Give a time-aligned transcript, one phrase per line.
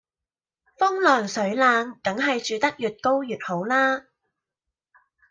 [0.79, 4.07] 風涼水冷梗係住得越高越好啦